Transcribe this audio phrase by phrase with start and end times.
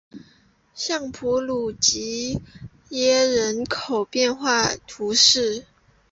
[0.73, 2.41] 尚普鲁吉
[2.89, 5.67] 耶人口变化图示